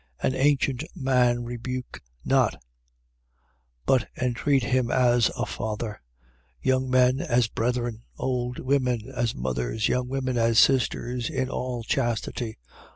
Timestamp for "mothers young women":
9.35-10.39